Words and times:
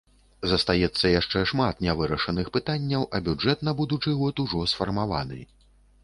Застаецца 0.51 1.09
яшчэ 1.19 1.41
шмат 1.49 1.83
нявырашаных 1.87 2.49
пытанняў, 2.55 3.03
а 3.17 3.21
бюджэт 3.27 3.61
на 3.67 3.75
будучы 3.83 4.15
год 4.23 4.35
ужо 4.45 4.63
сфармаваны. 4.73 5.39